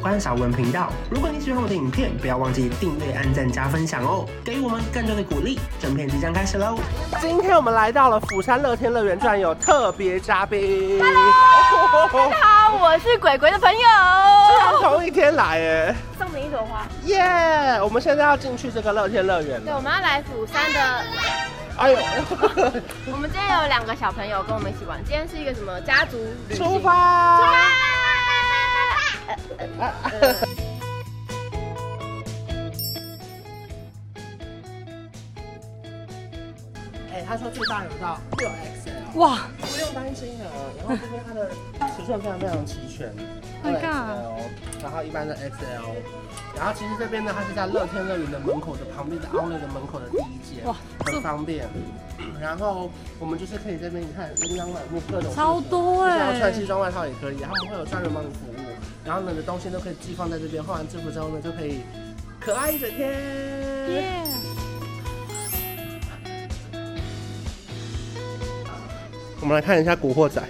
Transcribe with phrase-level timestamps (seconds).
[0.00, 0.90] 关少文频道。
[1.10, 5.58] 如果你喜欢我的影片，不要忘记订阅、按赞、加分享哦，给予我们更多的鼓励。
[5.80, 6.78] 正片即将开始喽！
[7.20, 11.00] 今天我们来到了釜山乐天乐园，居然有特别嘉宾。
[11.00, 13.78] Hello，大家好，我是鬼鬼的朋友。
[14.80, 15.94] 同一天来耶！
[16.18, 16.86] 送你一朵花。
[17.04, 19.62] 耶！Yeah, 我们现在要进去这个乐天乐园。
[19.64, 21.04] 对，我们要来釜山的。
[21.76, 21.98] 哎呦！
[23.10, 24.98] 我们今天有两个小朋友跟我们一起玩。
[25.04, 26.64] 今天是一个什么家族旅行？
[26.64, 27.38] 出发！
[27.38, 27.97] 出发！
[37.12, 40.44] 哎，他说最大有到六 XL，哇，不用担心的。
[40.78, 41.50] 然后这边它的
[41.96, 43.12] 尺寸非常非常齐全
[43.64, 43.82] ，XL，
[44.82, 45.94] 然后一般的 XL，
[46.56, 51.68] 然后其实这边呢，它是在乐天乐园的门口的旁边的 Outlet 的门口的第一间，哇，很方便。
[52.40, 58.67] 然后我们就是可以这边你看琳琅满目各种超多哎，要穿西装外套也可以，他们会有专人帮你服务。
[59.08, 61.80] 然后呢，你的东西都可以寄放在这边，换完制服之后呢，就可以
[62.38, 63.08] 可爱一整天。
[63.08, 64.22] 耶！
[69.40, 70.42] 我们来看一下《古惑仔》。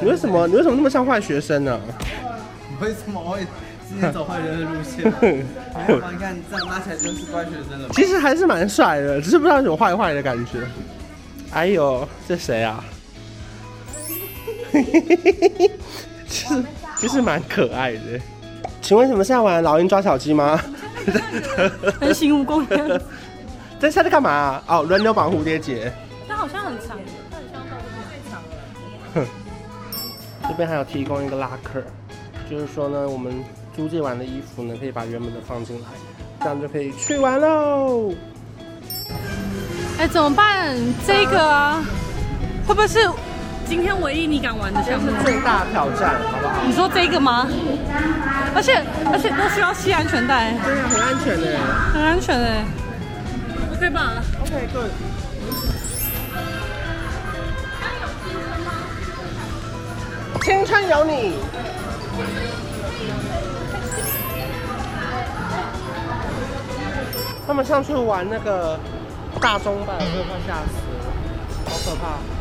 [0.00, 1.80] 你为什么你为什么那么像坏学生呢、啊？
[2.80, 3.46] 为什么会
[3.86, 5.04] 今天走坏人的路线？
[5.04, 7.90] 你看这样拉起来就是乖学生了。
[7.92, 10.66] 其实还是蛮帅的，只是不知道有坏坏的感觉。
[11.50, 12.82] 哎呦，这谁啊？
[16.28, 16.64] 其实
[16.96, 18.20] 其实蛮可爱的。
[18.80, 20.60] 请问你们是要玩老鹰抓小鸡吗？
[22.00, 23.00] 人形蜈蚣。
[23.78, 24.62] 在下在干嘛、啊？
[24.66, 25.92] 哦，轮流绑蝴蝶结。
[26.28, 26.98] 它好像很长，
[27.30, 28.48] 它很像动物最长了。
[29.14, 29.26] 哼，
[30.48, 31.82] 这边还有提供一个拉克，
[32.50, 33.32] 就是说呢，我们
[33.76, 35.86] 租借完的衣服呢，可以把原本的放进来，
[36.40, 38.12] 这样就可以去玩喽。
[39.98, 40.76] 哎，怎么办？
[41.06, 41.84] 这个啊，
[42.66, 43.08] 会不会是？
[43.68, 46.54] 今天唯一你敢玩的项目，最大挑战，好不好？
[46.66, 47.46] 你说这个吗？
[48.54, 51.46] 而且而且都需要系安全带，对啊，很安全的，
[51.92, 52.64] 很安全的
[53.76, 54.90] ，OK 吧？OK good。
[60.42, 61.34] 青春有你。
[67.46, 68.78] 他们上去玩那个
[69.40, 71.04] 大钟摆，我都快吓死了，
[71.66, 72.37] 好可怕。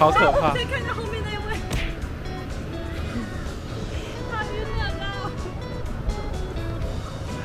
[0.00, 0.54] 好可怕！
[0.54, 1.54] 再看看后面那位，
[4.30, 5.04] 好晕人啊！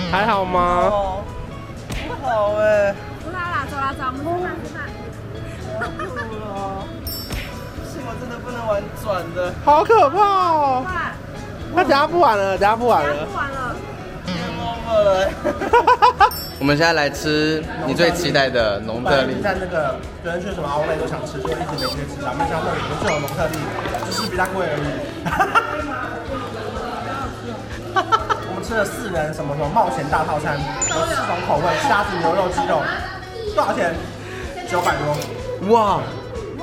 [0.09, 0.59] 还好吗？
[0.89, 1.21] 哦，
[2.07, 2.95] 不好哎。
[3.21, 4.87] 走啦啦，走啦走，我们吃饭
[5.99, 6.23] 吃饭。
[7.75, 10.85] 不行，我真的不能玩转的，好可怕哦！
[11.73, 13.25] 那等下不玩了，等下不玩了。
[13.25, 13.75] 不玩了。
[16.65, 19.39] 我们现在来吃你最期待的农特利。
[19.39, 22.19] 在那个别人去什么奥莱都想吃，就一直没机会吃。
[22.23, 23.53] 咱们家那里就有农特利，
[24.09, 24.89] 只是比较贵而已。
[28.49, 30.57] 我们吃了四人什么什么冒险大套餐，
[30.89, 32.81] 有四种口味：虾子、牛肉、鸡肉。
[33.53, 33.93] 多少钱？
[34.67, 35.15] 九百多。
[35.71, 36.01] 哇，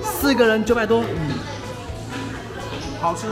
[0.03, 1.05] 四个人九百多。
[1.05, 1.39] 嗯，
[3.01, 3.29] 好吃。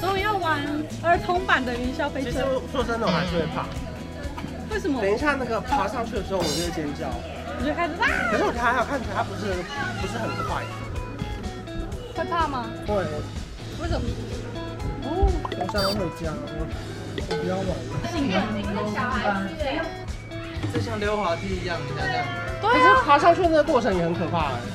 [0.00, 0.58] 所以要玩
[1.02, 2.30] 儿童版的云霄飞车。
[2.30, 3.66] 其实说真的，我还是会怕。
[4.78, 5.02] 为什么？
[5.02, 8.06] 等一下那个爬上去的时候，我就会尖叫，我就开始啊！
[8.30, 9.50] 可是我觉得还好，看起来它不是
[9.98, 10.62] 不是很快，
[12.14, 12.70] 会怕吗？
[12.86, 12.94] 会。
[13.82, 14.06] 为什么？
[15.02, 15.26] 哦，
[15.58, 16.62] 我想要回家，我
[17.26, 17.82] 不要玩了。
[18.14, 18.30] 幸运
[18.94, 19.34] 小孩
[20.72, 22.22] 就像溜滑梯一样，你看看。
[22.62, 22.72] 对啊。
[22.72, 24.60] 可是爬上去那个过程也很可怕哎。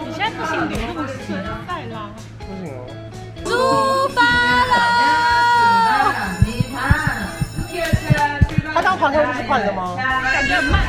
[0.00, 1.36] 你现在不行，你不行，
[1.68, 2.08] 再拉。
[2.40, 2.88] 不行哦。
[8.98, 9.94] 他刚爬上去是快的吗？
[9.96, 10.80] 感觉很慢。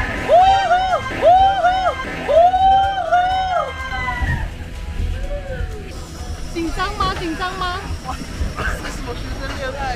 [6.53, 7.13] 紧张吗？
[7.19, 7.79] 紧张吗？
[8.07, 8.15] 哇，
[8.57, 9.95] 这是什么学生恋爱？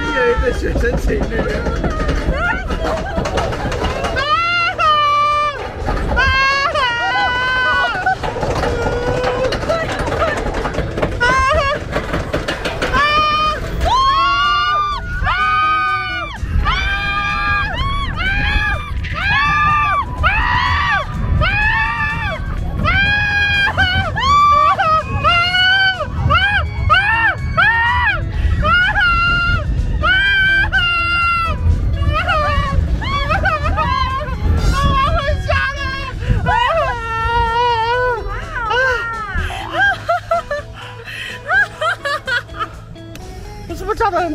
[0.00, 1.93] 你有一个学生情侣。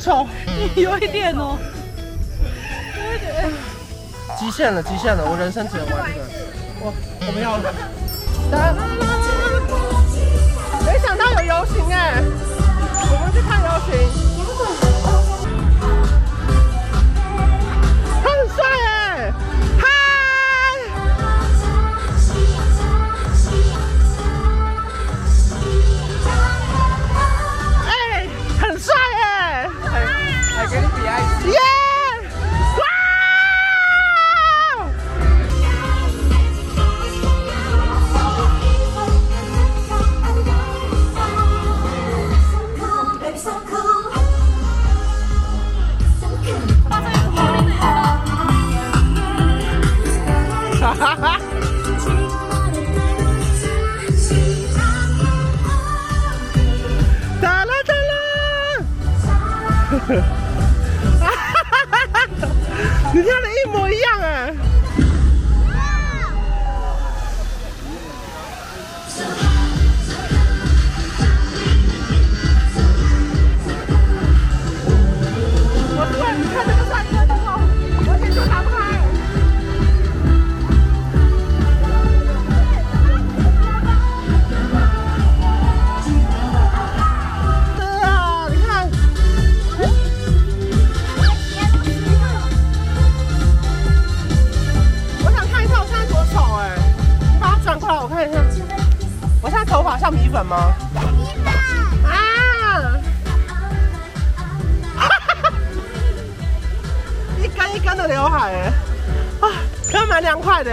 [0.09, 0.25] 丑，
[0.75, 1.55] 有一点哦，
[2.97, 3.45] 有一点，
[4.39, 6.25] 极限了，极限了，我人生只能玩这个，
[6.81, 6.91] 我
[7.27, 7.71] 我不要了。
[10.83, 12.23] 没想到有游行哎，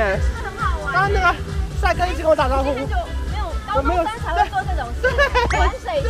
[0.06, 0.18] 凉快的。
[0.42, 0.92] 很好玩。
[0.92, 1.26] 刚刚那个
[1.80, 2.72] 帅哥一直跟我打招呼。
[2.74, 2.86] 没有，
[3.66, 5.08] 高中生才会做这种事，
[5.58, 6.08] 玩水球。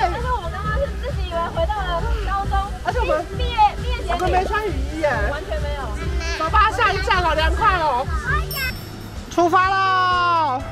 [0.00, 2.54] 但是我们刚刚是自己以为回到了高中，
[2.84, 5.80] 而且我们毕业毕业典礼，我们没穿雨衣耶，完全没有。
[6.38, 8.06] 走吧，下一站好凉快哦。
[9.30, 10.62] 出发喽！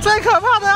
[0.00, 0.66] 最可怕的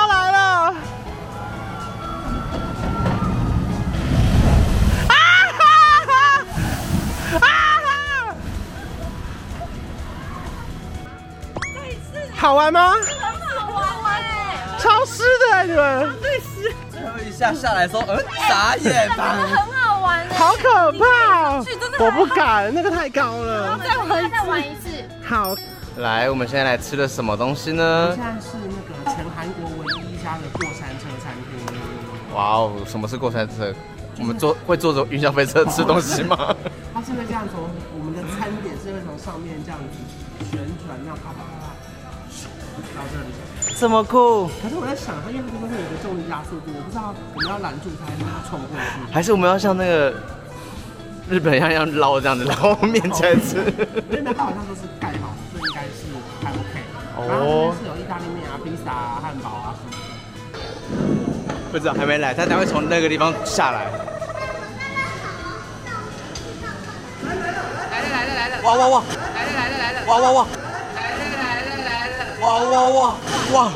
[12.40, 12.94] 好玩吗？
[12.94, 14.56] 很好玩哎！
[14.78, 16.10] 超湿的哎，你们。
[16.22, 16.75] 对湿。
[16.90, 18.16] 最后一下下来说，嗯，
[18.48, 19.37] 傻眼吧。
[19.46, 20.38] 很好玩哎！
[20.38, 21.58] 好可怕！
[22.02, 23.78] 我不敢，那个太高了。
[23.84, 24.88] 再玩再玩一次。
[25.22, 25.54] 好。
[25.98, 28.14] 来，我们现在来吃的什么东西呢？
[28.16, 32.34] 现在是那个全韩国唯一一家的过山车餐厅。
[32.34, 33.70] 哇哦，什么是过山车？
[34.19, 36.56] 我们坐会坐着云霄飞车吃东西吗？
[36.94, 41.69] 它是会这样从我们的餐点是会从上面这样子旋转，这样啪啪啪
[42.94, 43.31] 到这里。
[43.79, 44.49] 这么酷！
[44.61, 50.13] 可是我在想，它因为它这边会有一个重力加速度，我不知道我们要拦住它，还是它冲过去，还是我们要像那个
[51.31, 53.56] 日本一样要捞这样子，然后面起来吃？
[54.10, 56.13] 因为它好像都是盖好的，所以应该是
[56.44, 56.84] 还 OK。
[57.17, 57.25] 哦。
[57.25, 59.96] 然后这边是有意大利面啊、披萨啊、汉堡啊什么的。
[61.72, 63.89] 不知道，还没来，他等会从那个地方下来。
[67.25, 67.32] 来
[68.03, 68.63] 了来了来了！
[68.63, 69.03] 哇哇哇！
[69.34, 70.06] 来了来了来了！
[70.06, 70.46] 哇哇哇！
[72.41, 73.15] 哇哇哇
[73.53, 73.73] 哇！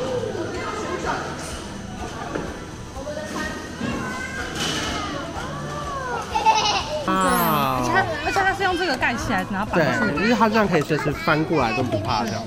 [7.07, 7.77] 啊！
[7.77, 10.09] 而且它而且它是用这个盖起来，然后绑住。
[10.17, 12.41] 对，因为它这样可以随时翻过来都不怕这样。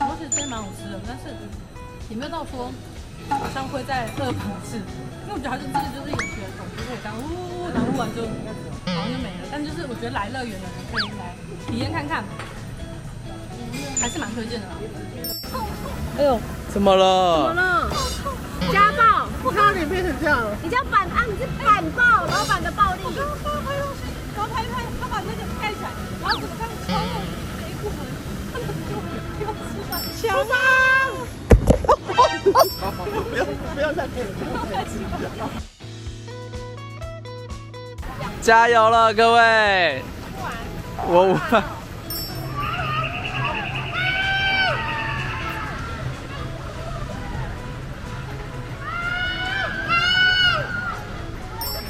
[0.00, 1.30] 而且真蛮好吃的，但是
[2.10, 2.72] 也没有到说
[3.30, 4.82] 好像会在二房吃，
[5.22, 9.46] 因为我觉得它是这个就是有血统，就可以这样呜，然后录完就好像就没了。
[9.52, 11.30] 但就是我觉得来乐园的人可以来
[11.70, 12.24] 体验看看，
[14.00, 14.74] 还是蛮推荐的啦。
[16.18, 16.38] 哎呦，
[16.72, 17.48] 怎么了？
[17.48, 17.90] 怎么了？
[18.72, 19.28] 家暴！
[19.44, 21.24] 我看到你变成这样了，你叫反啊？
[21.26, 23.02] 你是反暴，老板的暴力。
[23.02, 24.02] 刚刚拍东西，
[24.36, 25.90] 然后拍一拍，他把那个盖起来，
[26.22, 26.98] 然后怎么看超有
[27.60, 27.98] 内裤的，
[28.52, 28.64] 他们
[29.38, 29.92] 就要吃饭。
[30.20, 30.54] 强啊！
[33.30, 35.04] 不要不要再拍了，不要再吃了。
[38.42, 40.02] 加油了，各位！
[41.06, 41.38] 我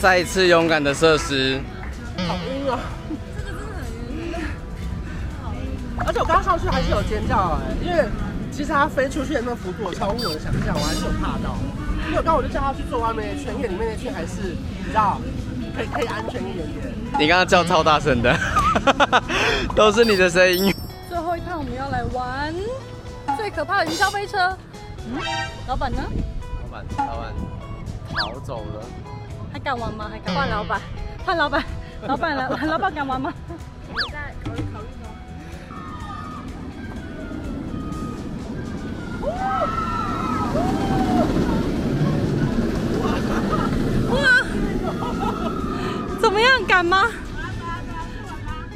[0.02, 1.60] 再一次勇敢的设施，
[2.26, 2.76] 好晕啊！
[3.38, 4.34] 这个真的很晕。
[6.04, 8.04] 而且我刚上去还是有尖叫哎，因为
[8.50, 11.56] 其实它飞出去的那个幅度超乎我的想象，我还是有怕到。
[12.08, 15.20] 因为我刚我就叫他去做外面的圈，因为里面的圈还是你知道，
[15.76, 16.92] 可以可以安全一点点。
[17.16, 18.36] 你刚刚叫超大声的，
[19.76, 20.74] 都是你的声音。
[21.08, 22.52] 最后一趟我们要来玩
[23.36, 24.36] 最可怕的云霄飞车。
[25.06, 25.20] 嗯，
[25.68, 26.02] 老板呢？
[26.64, 27.32] 老板，老板
[28.16, 28.84] 逃走了。
[29.52, 30.08] 还敢玩吗？
[30.10, 30.80] 还敢换老板？
[31.24, 31.62] 换老板？
[32.06, 33.32] 老板来，老板敢玩吗？
[33.88, 35.02] 我们在考虑考虑中。
[44.10, 44.16] 哇！
[46.20, 46.64] 怎么样？
[46.66, 47.04] 敢吗？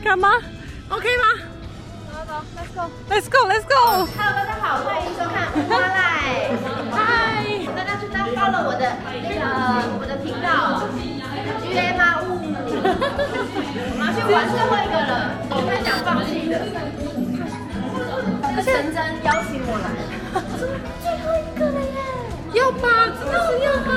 [0.04, 0.28] 敢吗
[0.90, 1.24] ？OK 吗
[2.12, 4.06] 走走？Let's go, let's go, let's go.
[4.16, 5.90] Hello，大家好，欢迎收看五花赖。
[6.92, 6.96] 嗨，
[7.74, 9.95] 大家知道 follow 我的那个
[13.06, 16.54] 我们要去玩最后一个了，我们想放弃的。
[18.64, 19.86] 陈真邀请我来，
[21.02, 21.98] 最后一个了耶！
[22.54, 22.84] 要吧？
[23.20, 23.90] 真的是要吧？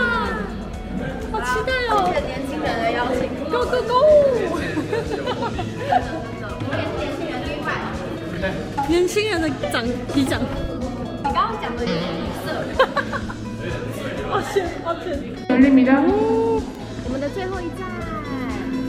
[1.32, 1.92] 好期待哦！
[2.26, 3.94] 年轻人的邀请，Go Go Go！
[8.88, 9.82] 年轻人的长
[10.14, 12.48] 提奖，你刚刚讲的有点语塞。
[14.30, 15.18] 抱歉，抱歉。
[17.06, 17.89] 我们的最后一站，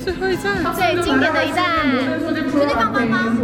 [0.02, 1.64] 最后一站，最经典的一站，
[2.50, 3.36] 决定棒棒吗？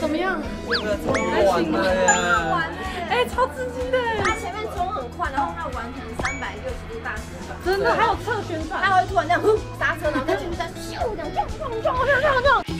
[0.00, 0.40] 怎么样？
[1.32, 1.78] 还行吧。
[3.08, 3.98] 哎，超刺激的！
[4.24, 9.40] 它前面冲很快，然后它完成三百六十度大旋转，真的，还有侧旋转，它会突然这样？
[9.40, 11.46] 呼刹车，然后再继续再咻这样？
[11.58, 12.75] 撞撞撞撞撞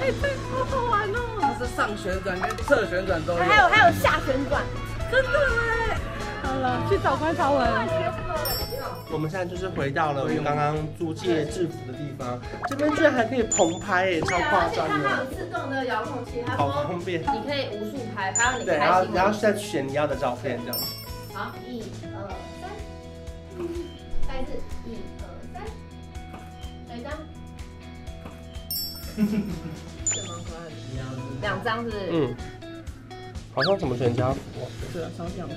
[0.00, 1.18] 哎，这好好玩哦！
[1.40, 4.64] 它是上旋转跟侧旋转都有，还有还有下旋转，
[5.10, 5.28] 真的
[5.60, 5.98] 哎！
[6.42, 7.68] 好了，去找观察文。
[9.12, 15.08] 我们现在就是回到了我们刚刚租借制服的地方，这边居然还可以棚拍哎，超夸张的！
[15.08, 17.20] 它有自动的遥控器，好方便。
[17.20, 18.64] 你可以无数拍，拍到你。
[18.64, 20.80] 对，然后然后再选你要的照片这样。
[21.34, 21.82] 好，一
[22.14, 22.28] 二
[22.60, 22.70] 三，
[24.26, 24.50] 再一次，
[24.86, 24.88] 一
[25.20, 25.62] 二三，
[26.88, 27.12] 来一张？
[31.40, 31.90] 两张是？
[32.10, 32.34] 嗯，
[33.54, 34.38] 好像什么全家福。
[34.92, 35.48] 对啊，超像。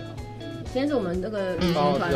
[0.72, 2.12] 今天是我们那个旅行团。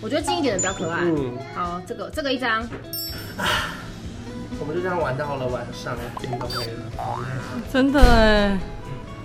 [0.00, 1.00] 我觉得近一点的比较可爱。
[1.04, 2.66] 嗯，好，这个这个一张。
[4.60, 6.82] 我们就这样玩到了晚上，天都黑了，
[7.72, 8.58] 真的哎。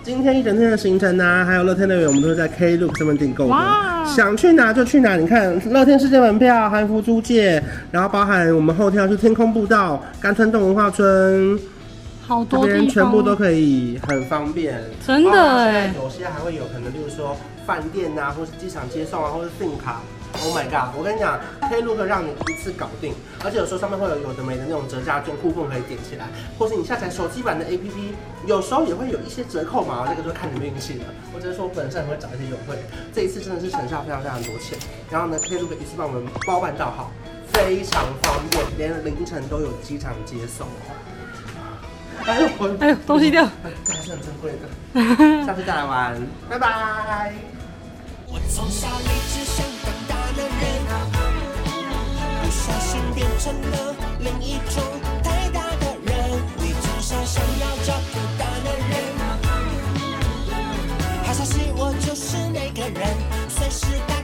[0.03, 3.51] 今天一整天的行程呢、啊，还有乐天乐园，我们都是在 Klook 上面订购的。
[3.51, 4.03] 哇！
[4.05, 11.57] 想去哪就去哪，你看乐天世界门票、韩服租借，然后包含我们后天要去天空步道、甘村洞文化村，
[12.25, 14.81] 好多这边全部都可以很方便。
[15.05, 15.93] 真的哎。
[15.95, 20.01] 有些还会有可能，例如说饭店啊，或是机场接送啊，或是 SIM 卡。
[20.41, 20.97] Oh my god！
[20.97, 23.13] 我跟你讲，Klook 让你一次搞定，
[23.45, 26.25] 而且有时候上面会有有的没的那种折价券、酷碰可以点起来，
[26.57, 31.05] 或是你下载手机版的 APP，有时候也会有一些折扣嘛，这个就看你们运气了。
[31.31, 32.75] 或者是说本身也会找一些优惠，
[33.13, 34.75] 这一次真的是省下非常非常多钱。
[35.11, 37.11] 然后呢，Klook 一次帮我们包办到好，
[37.53, 40.97] 非常方便，连凌晨都有机场接送哦。
[42.25, 43.47] 哎呦哎呦东西掉。
[43.83, 44.67] 这还是很珍贵的。
[45.45, 46.27] 下次再来玩。
[46.49, 47.33] 拜拜。
[48.27, 50.63] 我从小一直想当大男人
[52.41, 54.83] 不小心变成了另一种
[55.23, 57.75] 太大的人你从小想要
[58.39, 58.93] 大男人。
[61.23, 63.07] 好消息我就是那个人
[63.49, 64.22] 随时感